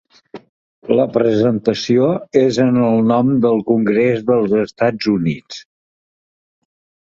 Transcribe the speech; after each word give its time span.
La 0.99 1.03
presentació 1.17 2.07
és 2.41 2.59
en 2.65 2.81
el 2.87 2.99
nom 3.11 3.31
del 3.45 3.63
Congrés 3.69 4.27
dels 4.33 4.59
Estats 4.65 5.15
Units. 5.17 5.65